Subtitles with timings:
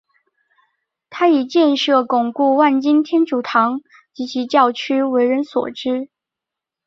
[1.11, 3.81] 他以建设巩固万金天主堂
[4.15, 6.09] 及其教区为人所知。